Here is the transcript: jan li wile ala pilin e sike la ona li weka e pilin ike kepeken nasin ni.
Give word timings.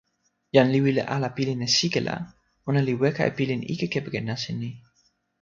jan 0.55 0.67
li 0.73 0.79
wile 0.85 1.03
ala 1.15 1.29
pilin 1.37 1.65
e 1.67 1.69
sike 1.77 2.01
la 2.07 2.15
ona 2.69 2.81
li 2.87 2.93
weka 3.01 3.21
e 3.29 3.31
pilin 3.37 3.61
ike 3.73 3.85
kepeken 3.93 4.25
nasin 4.29 4.57
ni. 4.63 4.71